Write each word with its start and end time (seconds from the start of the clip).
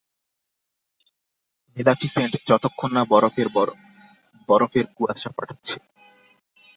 Maleficent 1.77 2.33
যতক্ষণ 2.49 2.89
না 2.93 3.03
বরফের 3.11 3.47
বরফের 4.49 4.85
কুয়াশা 4.95 5.29
পাঠাচ্ছে। 5.37 5.75